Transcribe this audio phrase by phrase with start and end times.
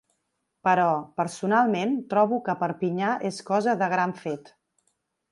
[0.67, 0.85] Però,
[1.19, 4.51] personalment, trobo que Perpinyà és cosa de gran fet.